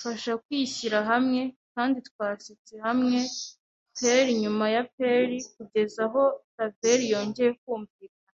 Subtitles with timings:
[0.00, 1.40] fasha kwishyira hamwe,
[1.74, 3.18] kandi twasetse hamwe,
[3.96, 6.22] peal nyuma ya peal, kugeza aho
[6.54, 8.36] taveri yongeye kumvikana.